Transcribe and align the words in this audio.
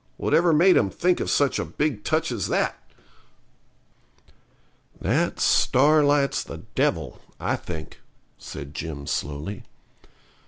Whatever 0.17 0.51
made 0.51 0.77
'em 0.77 0.89
think 0.89 1.19
of 1.19 1.29
such 1.29 1.59
a 1.59 1.63
big 1.63 2.03
touch 2.03 2.31
as 2.31 2.47
that?' 2.47 2.75
'That 4.99 5.39
Starlight's 5.39 6.43
the 6.43 6.63
devil, 6.73 7.21
I 7.39 7.55
think,' 7.55 7.99
said 8.39 8.73
Jim 8.73 9.05
slowly. 9.05 9.61